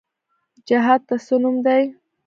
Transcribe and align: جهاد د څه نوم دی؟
جهاد 0.67 1.01
د 1.07 1.09
څه 1.25 1.35
نوم 1.41 1.55
دی؟ 1.65 1.83